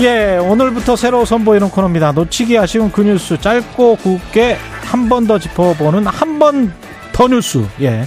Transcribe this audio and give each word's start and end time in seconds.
예, 0.00 0.38
오늘부터 0.38 0.96
새로 0.96 1.24
선보이는 1.24 1.70
코너입니다. 1.70 2.12
놓치기 2.12 2.58
아쉬운 2.58 2.90
그 2.90 3.02
뉴스 3.02 3.38
짧고 3.40 3.96
굵게 3.96 4.56
한 4.90 5.08
번 5.08 5.26
더 5.26 5.38
짚어보는 5.38 6.06
한 6.06 6.38
번 6.38 6.72
더 7.12 7.28
뉴스. 7.28 7.64
예. 7.80 8.04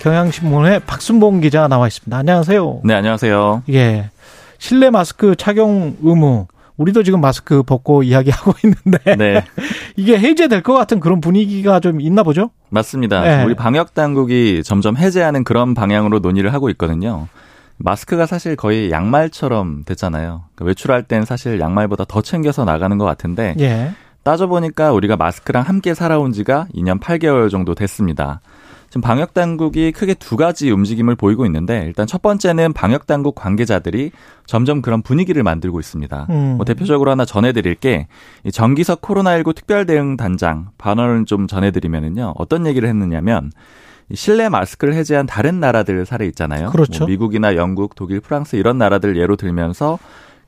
경향신문의 0.00 0.80
박순봉 0.80 1.40
기자 1.40 1.68
나와 1.68 1.86
있습니다. 1.86 2.16
안녕하세요. 2.16 2.80
네, 2.84 2.94
안녕하세요. 2.94 3.62
예. 3.70 4.10
실내 4.58 4.90
마스크 4.90 5.36
착용 5.36 5.96
의무. 6.02 6.46
우리도 6.76 7.02
지금 7.02 7.20
마스크 7.20 7.62
벗고 7.64 8.02
이야기하고 8.04 8.54
있는데 8.64 9.16
네. 9.16 9.44
이게 9.96 10.16
해제될 10.18 10.62
것 10.62 10.74
같은 10.74 11.00
그런 11.00 11.20
분위기가 11.20 11.80
좀 11.80 12.00
있나 12.00 12.22
보죠? 12.24 12.50
맞습니다. 12.70 13.20
네. 13.22 13.44
우리 13.44 13.54
방역 13.54 13.94
당국이 13.94 14.62
점점 14.64 14.96
해제하는 14.96 15.42
그런 15.44 15.74
방향으로 15.74 16.18
논의를 16.20 16.52
하고 16.52 16.68
있거든요. 16.70 17.26
마스크가 17.78 18.26
사실 18.26 18.56
거의 18.56 18.90
양말처럼 18.90 19.84
됐잖아요. 19.84 20.44
그러니까 20.54 20.64
외출할 20.64 21.04
땐 21.04 21.24
사실 21.24 21.60
양말보다 21.60 22.04
더 22.04 22.22
챙겨서 22.22 22.64
나가는 22.64 22.96
것 22.98 23.04
같은데 23.04 23.54
예. 23.60 23.92
따져보니까 24.24 24.92
우리가 24.92 25.16
마스크랑 25.16 25.62
함께 25.62 25.94
살아온 25.94 26.32
지가 26.32 26.66
2년 26.74 27.00
8개월 27.00 27.50
정도 27.50 27.74
됐습니다. 27.74 28.40
지금 28.88 29.02
방역 29.02 29.34
당국이 29.34 29.92
크게 29.92 30.14
두 30.14 30.36
가지 30.36 30.70
움직임을 30.70 31.14
보이고 31.14 31.44
있는데 31.44 31.84
일단 31.86 32.06
첫 32.06 32.22
번째는 32.22 32.72
방역 32.72 33.06
당국 33.06 33.34
관계자들이 33.34 34.12
점점 34.46 34.80
그런 34.80 35.02
분위기를 35.02 35.42
만들고 35.42 35.78
있습니다. 35.78 36.26
음. 36.30 36.54
뭐 36.56 36.64
대표적으로 36.64 37.10
하나 37.10 37.26
전해드릴 37.26 37.74
게이 37.76 38.06
정기석 38.50 39.02
코로나19 39.02 39.54
특별 39.54 39.84
대응 39.84 40.16
단장 40.16 40.70
반언을 40.78 41.26
좀 41.26 41.46
전해드리면은요 41.46 42.34
어떤 42.36 42.66
얘기를 42.66 42.88
했느냐면 42.88 43.50
이 43.50 43.52
실내 44.14 44.48
마스크를 44.48 44.94
해제한 44.94 45.26
다른 45.26 45.60
나라들 45.60 46.04
사례 46.06 46.26
있잖아요. 46.26 46.70
그렇죠. 46.70 47.00
뭐 47.00 47.08
미국이나 47.08 47.56
영국, 47.56 47.94
독일, 47.94 48.20
프랑스 48.20 48.56
이런 48.56 48.78
나라들 48.78 49.16
예로 49.16 49.36
들면서 49.36 49.98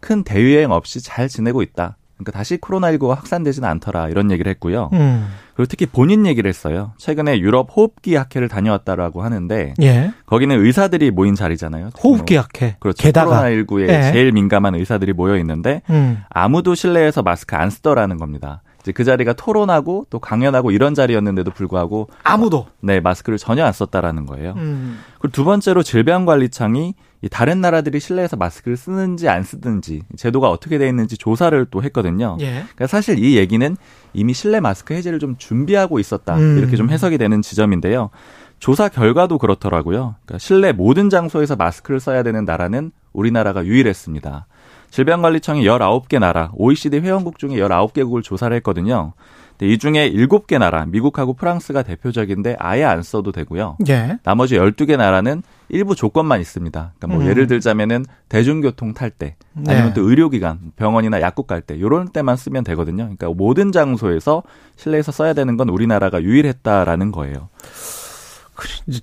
큰 0.00 0.24
대유행 0.24 0.70
없이 0.70 1.02
잘 1.02 1.28
지내고 1.28 1.62
있다. 1.62 1.96
그러니까 2.20 2.32
다시 2.32 2.58
코로나19가 2.58 3.14
확산되지는 3.16 3.66
않더라 3.68 4.08
이런 4.08 4.30
얘기를 4.30 4.50
했고요. 4.50 4.90
음. 4.92 5.26
그리고 5.54 5.66
특히 5.68 5.86
본인 5.86 6.26
얘기를 6.26 6.48
했어요. 6.48 6.92
최근에 6.98 7.40
유럽 7.40 7.68
호흡기 7.74 8.14
학회를 8.14 8.48
다녀왔다라고 8.48 9.22
하는데 9.22 9.74
예. 9.80 10.12
거기는 10.26 10.58
의사들이 10.64 11.10
모인 11.12 11.34
자리잖아요. 11.34 11.90
호흡기 12.02 12.34
약해. 12.34 12.76
그렇죠. 12.78 13.02
게다가 13.02 13.42
코로나19에 13.42 13.88
예. 13.88 14.12
제일 14.12 14.32
민감한 14.32 14.74
의사들이 14.74 15.14
모여 15.14 15.38
있는데 15.38 15.80
음. 15.88 16.22
아무도 16.28 16.74
실내에서 16.74 17.22
마스크 17.22 17.56
안 17.56 17.70
쓰더라는 17.70 18.18
겁니다. 18.18 18.62
이제 18.80 18.92
그 18.92 19.04
자리가 19.04 19.34
토론하고 19.34 20.06
또 20.10 20.18
강연하고 20.18 20.70
이런 20.70 20.94
자리였는데도 20.94 21.50
불구하고 21.50 22.08
아무도. 22.22 22.66
네 22.80 23.00
마스크를 23.00 23.38
전혀 23.38 23.64
안 23.64 23.72
썼다라는 23.72 24.26
거예요. 24.26 24.54
음. 24.56 24.98
그리고 25.18 25.32
두 25.32 25.44
번째로 25.44 25.82
질병관리청이 25.82 26.94
이 27.22 27.28
다른 27.28 27.60
나라들이 27.60 28.00
실내에서 28.00 28.36
마스크를 28.36 28.78
쓰는지 28.78 29.28
안 29.28 29.42
쓰는지 29.42 30.02
제도가 30.16 30.50
어떻게 30.50 30.78
돼 30.78 30.88
있는지 30.88 31.18
조사를 31.18 31.66
또 31.70 31.82
했거든요. 31.82 32.38
예. 32.40 32.50
그러니까 32.52 32.86
사실 32.86 33.18
이 33.18 33.36
얘기는 33.36 33.76
이미 34.14 34.32
실내 34.32 34.60
마스크 34.60 34.94
해제를 34.94 35.18
좀 35.18 35.36
준비하고 35.36 35.98
있었다 35.98 36.36
음. 36.36 36.56
이렇게 36.58 36.76
좀 36.76 36.88
해석이 36.88 37.18
되는 37.18 37.42
지점인데요. 37.42 38.10
조사 38.58 38.88
결과도 38.88 39.38
그렇더라고요. 39.38 40.16
그러니까 40.24 40.38
실내 40.38 40.72
모든 40.72 41.10
장소에서 41.10 41.56
마스크를 41.56 42.00
써야 42.00 42.22
되는 42.22 42.44
나라는 42.44 42.92
우리나라가 43.12 43.64
유일했습니다. 43.64 44.46
질병관리청이 44.90 45.64
19개 45.64 46.18
나라, 46.18 46.50
OECD 46.54 46.98
회원국 46.98 47.38
중에 47.38 47.50
19개국을 47.50 48.22
조사를 48.22 48.54
했거든요. 48.58 49.12
근데 49.60 49.72
이 49.72 49.78
중에 49.78 50.10
7개 50.10 50.58
나라, 50.58 50.86
미국하고 50.86 51.34
프랑스가 51.34 51.82
대표적인데 51.82 52.56
아예 52.58 52.82
안 52.84 53.02
써도 53.02 53.30
되고요. 53.30 53.76
예. 53.88 54.18
나머지 54.22 54.56
12개 54.56 54.96
나라는 54.96 55.42
일부 55.68 55.94
조건만 55.94 56.40
있습니다. 56.40 56.92
그러니까 56.96 57.06
뭐 57.06 57.24
음. 57.24 57.30
예를 57.30 57.46
들자면은 57.46 58.04
대중교통 58.28 58.94
탈 58.94 59.10
때, 59.10 59.36
네. 59.52 59.72
아니면 59.72 59.94
또 59.94 60.08
의료기관, 60.08 60.72
병원이나 60.76 61.20
약국 61.20 61.46
갈 61.46 61.60
때, 61.60 61.78
요런 61.78 62.08
때만 62.08 62.36
쓰면 62.36 62.64
되거든요. 62.64 63.04
그러니까 63.04 63.28
모든 63.28 63.70
장소에서 63.70 64.42
실내에서 64.76 65.12
써야 65.12 65.34
되는 65.34 65.56
건 65.56 65.68
우리나라가 65.68 66.22
유일했다라는 66.22 67.12
거예요. 67.12 67.50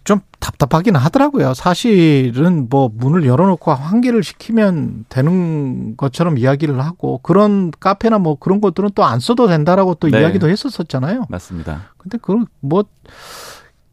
좀 0.03 0.19
답답하긴 0.39 0.95
하더라고요. 0.95 1.53
사실은 1.53 2.67
뭐 2.69 2.89
문을 2.93 3.25
열어놓고 3.25 3.71
환기를 3.73 4.23
시키면 4.23 5.05
되는 5.09 5.97
것처럼 5.97 6.37
이야기를 6.37 6.79
하고 6.83 7.19
그런 7.23 7.71
카페나 7.79 8.19
뭐 8.19 8.35
그런 8.35 8.61
것들은 8.61 8.91
또 8.95 9.03
안 9.03 9.19
써도 9.21 9.47
된다라고 9.47 9.95
또 9.95 10.09
네. 10.09 10.19
이야기도 10.19 10.49
했었었잖아요. 10.49 11.25
맞습니다. 11.29 11.89
근데 11.97 12.17
그런 12.21 12.45
뭐 12.59 12.83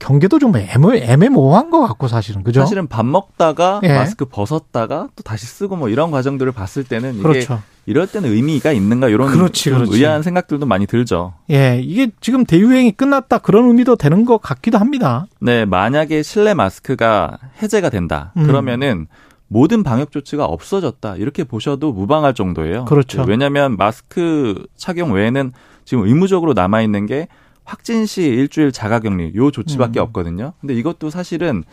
경계도 0.05 0.39
좀 0.39 0.55
애매, 0.55 0.99
애매모호한 1.03 1.71
것 1.71 1.81
같고 1.81 2.09
사실은 2.09 2.43
그죠? 2.43 2.61
사실은 2.61 2.89
밥 2.89 3.07
먹다가 3.07 3.81
예. 3.85 3.89
마스크 3.89 4.27
벗었다가 4.27 5.09
또 5.17 5.23
다시 5.23 5.47
쓰고 5.47 5.77
뭐 5.77 5.89
이런 5.89 6.11
과정들을 6.11 6.53
봤을 6.53 6.85
때는 6.85 7.15
이게 7.15 7.23
그렇죠. 7.23 7.63
이럴 7.87 8.07
때는 8.07 8.31
의미가 8.31 8.73
있는가 8.73 9.09
이런 9.09 9.31
그렇지, 9.31 9.71
좀 9.71 9.79
그렇지. 9.79 9.97
의아한 9.97 10.23
생각들도 10.23 10.67
많이 10.67 10.87
들죠. 10.87 11.33
예, 11.51 11.81
이게 11.83 12.11
지금 12.21 12.45
대유행이 12.45 12.93
끝났다 12.93 13.39
그런 13.39 13.67
의미도 13.69 13.97
되는 13.97 14.27
것 14.27 14.43
같기도 14.43 14.77
합니다. 14.77 15.27
네, 15.41 15.65
만약에 15.65 16.23
실내 16.23 16.53
마스크가 16.53 17.39
해제가 17.63 17.89
된다. 17.89 18.33
음. 18.37 18.47
그러면은 18.47 19.07
모든 19.49 19.83
방역 19.83 20.11
조치가 20.11 20.45
없어졌다. 20.45 21.17
이렇게 21.17 21.45
보셔도 21.45 21.93
무방할 21.93 22.35
정도예요. 22.35 22.85
그렇죠. 22.85 23.25
왜냐하면 23.27 23.79
마스크 23.79 24.67
착용 24.77 25.13
외에는 25.13 25.53
지금 25.87 26.07
의무적으로 26.07 26.53
남아 26.53 26.83
있는 26.83 27.07
게 27.07 27.29
확진 27.65 28.07
시 28.07 28.23
일주일 28.23 28.73
자가격리 28.73 29.33
요 29.35 29.51
조치밖에 29.51 30.01
음. 30.01 30.03
없거든요. 30.05 30.53
근데 30.61 30.75
이것도 30.75 31.11
사실은 31.11 31.65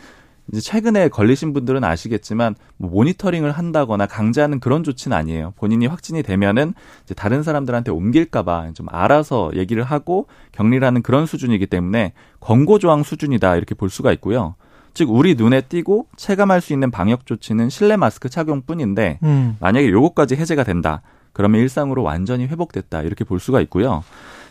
이제 0.50 0.60
최근에 0.60 1.08
걸리신 1.08 1.52
분들은 1.52 1.84
아시겠지만 1.84 2.56
뭐 2.76 2.90
모니터링을 2.90 3.52
한다거나 3.52 4.06
강제하는 4.06 4.58
그런 4.58 4.82
조치는 4.82 5.16
아니에요. 5.16 5.52
본인이 5.56 5.86
확진이 5.86 6.22
되면은 6.22 6.74
이제 7.04 7.14
다른 7.14 7.42
사람들한테 7.42 7.92
옮길까봐 7.92 8.72
좀 8.74 8.86
알아서 8.90 9.52
얘기를 9.54 9.84
하고 9.84 10.26
격리를 10.52 10.84
하는 10.86 11.02
그런 11.02 11.26
수준이기 11.26 11.66
때문에 11.66 12.12
권고 12.40 12.78
조항 12.78 13.02
수준이다 13.02 13.56
이렇게 13.56 13.74
볼 13.74 13.88
수가 13.88 14.12
있고요. 14.14 14.56
즉 14.94 15.10
우리 15.10 15.36
눈에 15.36 15.62
띄고 15.62 16.08
체감할 16.16 16.60
수 16.60 16.72
있는 16.72 16.90
방역 16.90 17.24
조치는 17.24 17.70
실내 17.70 17.96
마스크 17.96 18.28
착용뿐인데 18.28 19.20
음. 19.22 19.56
만약에 19.60 19.90
요것까지 19.90 20.36
해제가 20.36 20.64
된다. 20.64 21.02
그러면 21.32 21.62
일상으로 21.62 22.02
완전히 22.02 22.46
회복됐다. 22.46 23.02
이렇게 23.02 23.24
볼 23.24 23.40
수가 23.40 23.60
있고요. 23.62 24.04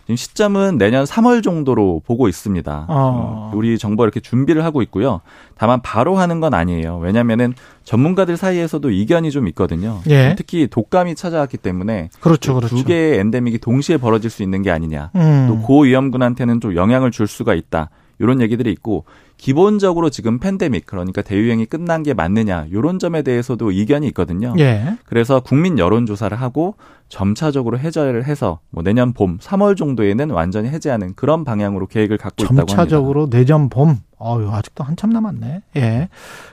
지금 0.03 0.15
시점은 0.15 0.77
내년 0.77 1.05
3월 1.05 1.43
정도로 1.43 2.01
보고 2.05 2.27
있습니다. 2.27 2.85
어. 2.89 3.51
어, 3.51 3.51
우리 3.55 3.77
정부 3.77 4.03
이렇게 4.03 4.19
준비를 4.19 4.63
하고 4.63 4.81
있고요. 4.81 5.21
다만 5.55 5.81
바로 5.81 6.17
하는 6.17 6.39
건 6.39 6.53
아니에요. 6.53 6.97
왜냐면은 6.97 7.53
전문가들 7.83 8.37
사이에서도 8.37 8.89
이견이 8.89 9.31
좀 9.31 9.47
있거든요. 9.49 9.99
예. 10.09 10.35
특히 10.37 10.67
독감이 10.67 11.15
찾아왔기 11.15 11.57
때문에 11.57 12.09
그렇죠, 12.19 12.55
그렇죠. 12.55 12.75
두 12.75 12.83
개의 12.83 13.19
엔데믹이 13.19 13.59
동시에 13.59 13.97
벌어질 13.97 14.29
수 14.29 14.43
있는 14.43 14.61
게 14.61 14.71
아니냐. 14.71 15.11
음. 15.15 15.45
또 15.47 15.59
고위험군한테는 15.61 16.61
좀 16.61 16.75
영향을 16.75 17.11
줄 17.11 17.27
수가 17.27 17.53
있다. 17.53 17.89
이런 18.19 18.39
얘기들이 18.39 18.71
있고 18.71 19.05
기본적으로 19.41 20.11
지금 20.11 20.37
팬데믹 20.37 20.85
그러니까 20.85 21.23
대유행이 21.23 21.65
끝난 21.65 22.03
게 22.03 22.13
맞느냐 22.13 22.67
이런 22.69 22.99
점에 22.99 23.23
대해서도 23.23 23.71
이견이 23.71 24.05
있거든요. 24.09 24.53
예. 24.59 24.97
그래서 25.03 25.39
국민 25.39 25.79
여론 25.79 26.05
조사를 26.05 26.39
하고 26.39 26.75
점차적으로 27.09 27.79
해제를 27.79 28.25
해서 28.25 28.59
뭐 28.69 28.83
내년 28.83 29.13
봄 29.13 29.39
3월 29.39 29.75
정도에는 29.75 30.29
완전히 30.29 30.69
해제하는 30.69 31.15
그런 31.15 31.43
방향으로 31.43 31.87
계획을 31.87 32.17
갖고 32.17 32.43
있다고 32.43 32.59
합니다. 32.59 32.75
점차적으로 32.75 33.31
내년 33.31 33.69
봄. 33.69 33.97
어유 34.21 34.47
아직도 34.51 34.83
한참 34.83 35.09
남았네. 35.09 35.63
예. 35.75 36.09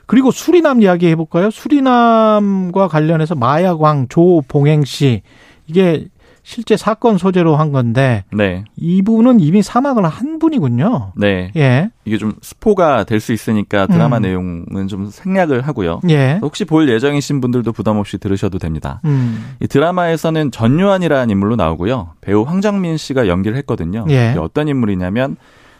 그리고 0.06 0.30
수리남 0.30 0.80
이야기 0.80 1.08
해볼까요? 1.08 1.50
수리남과 1.50 2.88
관련해서 2.88 3.34
마야광 3.34 4.06
조봉행 4.08 4.86
씨 4.86 5.20
이게 5.66 6.08
실제 6.48 6.78
사건 6.78 7.18
소재로 7.18 7.56
한 7.56 7.72
건데 7.72 8.24
네, 8.32 8.64
이분은 8.78 9.38
이미 9.38 9.62
사망을 9.62 10.06
한 10.08 10.38
분이군요. 10.38 11.12
네. 11.14 11.52
예. 11.56 11.90
이게 12.06 12.16
좀 12.16 12.36
스포가 12.40 13.04
될 13.04 13.20
수 13.20 13.34
있으니까 13.34 13.86
드라마 13.86 14.16
음. 14.16 14.22
내용은 14.22 14.88
좀 14.88 15.10
생략을 15.10 15.60
하고요. 15.60 16.00
예. 16.08 16.38
혹시 16.40 16.64
볼 16.64 16.88
예정이신 16.88 17.42
분들도 17.42 17.70
부담 17.72 17.98
없이 17.98 18.16
들으셔도 18.16 18.58
됩니다. 18.58 19.02
음. 19.04 19.56
이 19.60 19.66
드라마에서는 19.66 20.50
전유한이라는 20.50 21.28
인물로 21.28 21.56
나오고요. 21.56 22.12
배우 22.22 22.44
황정민 22.44 22.96
씨가 22.96 23.28
연기를 23.28 23.58
했거든요. 23.58 24.06
예. 24.08 24.34
어떤 24.38 24.68
인물이냐면 24.68 25.36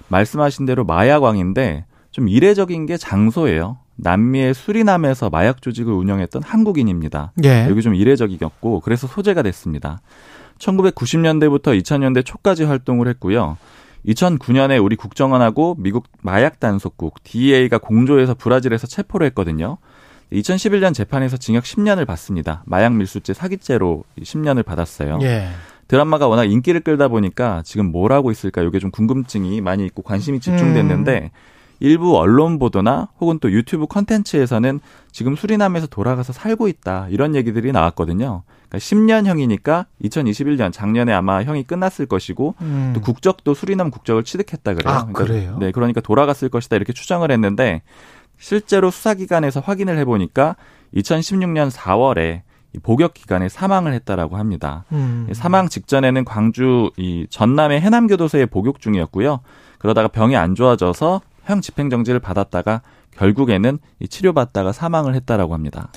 말씀하신 0.09 0.67
대로 0.67 0.85
마야광인데 0.85 1.87
좀 2.11 2.29
이례적인 2.29 2.85
게 2.85 2.99
장소예요. 2.99 3.79
남미의 3.97 4.53
수리남에서 4.53 5.31
마약 5.31 5.63
조직을 5.63 5.95
운영했던 5.95 6.43
한국인입니다. 6.43 7.33
예. 7.45 7.67
여기 7.71 7.81
좀 7.81 7.95
이례적이었고 7.95 8.81
그래서 8.81 9.07
소재가 9.07 9.43
됐습니다. 9.43 10.01
1990년대부터 10.59 11.79
2000년대 11.81 12.25
초까지 12.25 12.65
활동을 12.65 13.09
했고요. 13.09 13.57
2009년에 14.07 14.83
우리 14.83 14.97
국정원하고 14.97 15.77
미국 15.79 16.07
마약 16.23 16.61
단속국 16.61 17.23
DEA가 17.25 17.79
공조해서 17.79 18.35
브라질에서 18.35 18.87
체포를 18.87 19.27
했거든요. 19.29 19.79
2011년 20.33 20.95
재판에서 20.95 21.37
징역 21.37 21.65
10년을 21.65 22.07
받습니다. 22.07 22.63
마약 22.67 22.95
밀수죄 22.95 23.33
사기죄로 23.35 24.05
10년을 24.21 24.65
받았어요. 24.65 25.19
예. 25.23 25.49
드라마가 25.89 26.29
워낙 26.29 26.45
인기를 26.45 26.81
끌다 26.81 27.09
보니까 27.09 27.63
지금 27.65 27.91
뭘 27.91 28.13
하고 28.13 28.31
있을까 28.31 28.63
이게 28.63 28.79
좀 28.79 28.91
궁금증이 28.91 29.63
많이 29.63 29.87
있고 29.87 30.03
관심이 30.03 30.39
집중됐는데 30.39 31.31
음. 31.33 31.58
일부 31.81 32.19
언론 32.19 32.59
보도나 32.59 33.09
혹은 33.21 33.39
또 33.39 33.51
유튜브 33.53 33.87
컨텐츠에서는 33.87 34.81
지금 35.13 35.37
수리남에서 35.37 35.87
돌아가서 35.87 36.33
살고 36.33 36.69
있다 36.69 37.09
이런 37.11 37.35
얘기들이 37.35 37.73
나왔거든요. 37.73 38.43
그러니까 38.69 38.79
10년형이니까 38.79 39.87
2021년 40.05 40.73
작년에 40.73 41.13
아마 41.13 41.43
형이 41.43 41.65
끝났을 41.65 42.07
것이고 42.07 42.55
음. 42.61 42.93
또 42.95 43.01
국적도 43.01 43.55
수리남 43.55 43.91
국적을 43.91 44.25
취득했다 44.25 44.75
그래요. 44.75 44.95
아, 44.95 45.07
그래요? 45.07 45.57
네, 45.59 45.73
그러니까 45.73 46.01
돌아갔을 46.01 46.49
것이다 46.49 46.77
이렇게 46.77 46.93
추정을 46.93 47.31
했는데 47.31 47.83
실제로 48.39 48.91
수사기관에서 48.91 49.61
확인을 49.61 49.99
해보니까 49.99 50.57
2016년 50.95 51.71
4월에 51.71 52.43
복역 52.83 53.15
기간에 53.15 53.49
사망을 53.49 53.95
했다라고 53.95 54.37
합니다. 54.37 54.85
음. 54.93 55.29
사망 55.33 55.69
직전에는 55.69 56.25
광주 56.25 56.91
이 56.97 57.27
전남의 57.31 57.81
해남교도소에 57.81 58.47
복역 58.47 58.81
중이었고요. 58.81 59.41
그러다가 59.79 60.09
병이 60.09 60.37
안 60.37 60.55
좋아져서 60.55 61.23
형 61.49 61.61
집행 61.61 61.89
정지를 61.91 62.21
받았다가 62.21 62.83
결국에는 63.17 63.79
이 64.01 64.09
치료받다가 64.09 64.73
사망을 64.73 65.15
했다라고 65.15 65.55
합니다. 65.55 65.91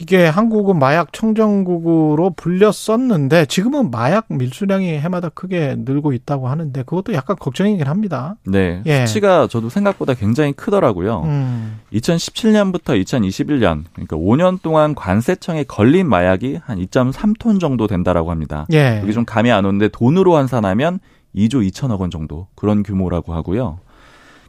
이게 0.00 0.26
한국은 0.26 0.78
마약 0.78 1.12
청정국으로 1.12 2.30
불렸었는데 2.36 3.46
지금은 3.46 3.90
마약 3.90 4.26
밀수량이 4.28 4.98
해마다 4.98 5.28
크게 5.28 5.76
늘고 5.78 6.12
있다고 6.12 6.48
하는데 6.48 6.82
그것도 6.84 7.14
약간 7.14 7.36
걱정이긴 7.36 7.86
합니다. 7.86 8.36
네. 8.46 8.82
예. 8.86 9.06
수치가 9.06 9.48
저도 9.48 9.68
생각보다 9.70 10.14
굉장히 10.14 10.52
크더라고요. 10.52 11.22
음. 11.22 11.80
2017년부터 11.92 13.02
2021년, 13.02 13.84
그러니까 13.92 14.16
5년 14.16 14.62
동안 14.62 14.94
관세청에 14.94 15.64
걸린 15.64 16.08
마약이 16.08 16.60
한 16.62 16.78
2.3톤 16.78 17.58
정도 17.58 17.88
된다라고 17.88 18.30
합니다. 18.30 18.66
예. 18.72 19.00
여기 19.02 19.12
좀 19.12 19.24
감이 19.24 19.50
안 19.50 19.64
오는데 19.64 19.88
돈으로 19.88 20.36
환산하면 20.36 21.00
2조 21.34 21.68
2천억 21.68 22.00
원 22.00 22.10
정도 22.10 22.46
그런 22.54 22.84
규모라고 22.84 23.34
하고요. 23.34 23.80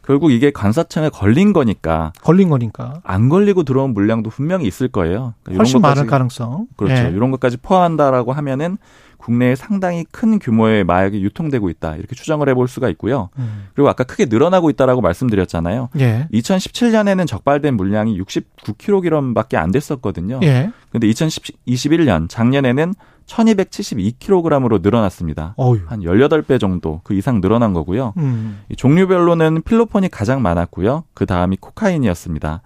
결국 0.10 0.32
이게 0.32 0.50
관사청에 0.50 1.10
걸린 1.10 1.54
거니까 1.54 2.14
걸린 2.24 2.50
거니까 2.50 3.00
안 3.04 3.30
걸리고 3.30 3.62
들어온 3.62 3.94
물량도 3.94 4.32
분명히 4.32 4.66
있을 4.66 4.88
거예요. 4.88 5.36
그러니까 5.44 5.62
훨씬 5.62 5.82
많을 5.82 6.06
것까지- 6.06 6.10
가능성. 6.10 6.68
그렇죠. 6.76 7.04
예. 7.04 7.10
이런 7.12 7.30
것까지 7.30 7.58
포함한다라고 7.58 8.34
하면은 8.34 8.80
국내에 9.18 9.54
상당히 9.56 10.06
큰 10.12 10.40
규모의 10.40 10.84
마약이 10.84 11.22
유통되고 11.22 11.70
있다 11.70 11.96
이렇게 11.98 12.16
추정을 12.16 12.50
해볼 12.50 12.68
수가 12.68 12.90
있고요. 12.90 13.30
음. 13.38 13.68
그리고 13.76 13.88
아까 13.88 14.04
크게 14.04 14.26
늘어나고 14.26 14.72
있다라고 14.72 15.02
말씀드렸잖아요. 15.02 15.90
예. 16.00 16.28
2017년에는 16.34 17.28
적발된 17.28 17.76
물량이 17.78 18.20
69kg밖에 18.20 19.58
안 19.58 19.72
됐었거든요. 19.72 20.40
예. 20.42 20.72
근데 20.92 21.08
2021년 21.08 22.28
작년에는 22.30 22.96
1272kg으로 23.30 24.82
늘어났습니다. 24.82 25.56
어유. 25.58 25.82
한 25.86 26.02
18배 26.02 26.60
정도 26.60 27.02
그 27.04 27.14
이상 27.14 27.42
늘어난 27.42 27.74
거고요. 27.74 28.14
음. 28.18 28.62
이 28.70 28.76
종류별로는 28.76 29.62
필로폰이 29.62 30.10
가장 30.10 30.42
많았고요. 30.42 31.04
그 31.14 31.26
다음이 31.26 31.58
코카인이었습니다. 31.58 32.62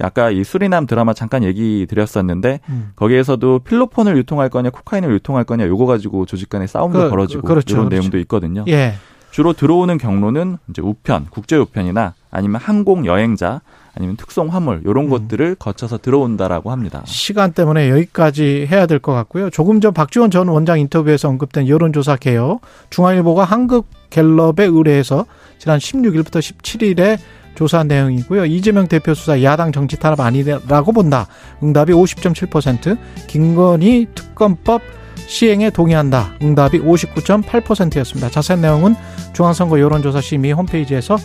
아까 0.00 0.30
이 0.30 0.44
수리남 0.44 0.86
드라마 0.86 1.14
잠깐 1.14 1.42
얘기 1.42 1.86
드렸었는데 1.88 2.60
음. 2.68 2.90
거기에서도 2.96 3.60
필로폰을 3.60 4.16
유통할 4.18 4.50
거냐 4.50 4.70
코카인을 4.70 5.10
유통할 5.12 5.44
거냐 5.44 5.66
요거 5.66 5.86
가지고 5.86 6.26
조직 6.26 6.50
간에 6.50 6.66
싸움도 6.66 7.04
그, 7.04 7.10
벌어지고 7.10 7.42
그, 7.42 7.48
그렇죠, 7.48 7.74
이런 7.74 7.86
그렇죠. 7.86 8.00
내용도 8.00 8.18
있거든요. 8.18 8.64
예. 8.68 8.94
주로 9.30 9.52
들어오는 9.52 9.98
경로는 9.98 10.58
이제 10.70 10.82
우편, 10.82 11.26
국제 11.30 11.56
우편이나 11.56 12.14
아니면 12.30 12.60
항공 12.60 13.06
여행자 13.06 13.60
아니면 13.96 14.16
특송 14.16 14.48
화물 14.48 14.82
이런 14.84 15.06
음. 15.06 15.10
것들을 15.10 15.54
거쳐서 15.56 15.98
들어온다라고 15.98 16.70
합니다. 16.70 17.02
시간 17.06 17.52
때문에 17.52 17.90
여기까지 17.90 18.68
해야 18.70 18.86
될 18.86 18.98
것 18.98 19.12
같고요. 19.12 19.50
조금 19.50 19.80
전 19.80 19.92
박지원 19.94 20.30
전 20.30 20.48
원장 20.48 20.78
인터뷰에서 20.80 21.28
언급된 21.28 21.66
여론조사 21.68 22.16
개요. 22.16 22.60
중앙일보가 22.90 23.44
한국갤럽에 23.44 24.64
의뢰해서 24.64 25.26
지난 25.58 25.78
16일부터 25.78 26.40
17일에 26.40 27.18
조사한 27.54 27.88
내용이고요. 27.88 28.44
이재명 28.46 28.86
대표 28.86 29.14
수사 29.14 29.42
야당 29.42 29.72
정치 29.72 29.98
탄압 29.98 30.20
아니라고 30.20 30.92
본다. 30.92 31.26
응답이 31.62 31.92
50.7%. 31.92 32.98
김건희 33.28 34.08
특검법 34.14 34.82
시행에 35.26 35.70
동의한다. 35.70 36.34
응답이 36.42 36.80
59.8%였습니다. 36.80 38.30
자세한 38.30 38.60
내용은 38.60 38.94
중앙선거 39.32 39.80
여론조사 39.80 40.20
심의 40.20 40.52
홈페이지에서 40.52 41.16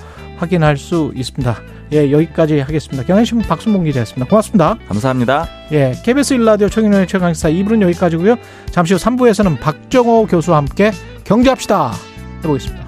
확인할 0.41 0.75
수 0.77 1.13
있습니다. 1.15 1.55
예, 1.93 2.11
여기까지 2.11 2.59
하겠습니다. 2.59 3.03
경향신문 3.03 3.47
박순봉 3.47 3.83
기자였습니다. 3.83 4.27
고맙습니다. 4.27 4.77
감사합니다. 4.88 5.47
예, 5.71 5.93
KBS 6.03 6.35
1라디오 6.38 6.71
청인의 6.71 7.07
최강시사 7.07 7.49
2부는 7.49 7.81
여기까지고요. 7.83 8.38
잠시 8.71 8.93
후 8.93 8.99
3부에서는 8.99 9.59
박정호 9.59 10.25
교수와 10.27 10.57
함께 10.57 10.91
경제합시다 11.25 11.91
해보겠습니다. 12.39 12.81